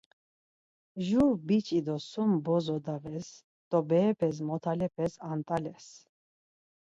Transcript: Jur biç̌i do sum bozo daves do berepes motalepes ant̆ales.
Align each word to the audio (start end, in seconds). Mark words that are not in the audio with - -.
Jur 1.07 1.31
biç̌i 1.47 1.79
do 1.85 1.95
sum 2.09 2.31
bozo 2.45 2.77
daves 2.85 3.29
do 3.69 3.79
berepes 3.89 4.37
motalepes 4.49 5.13
ant̆ales. 5.31 5.85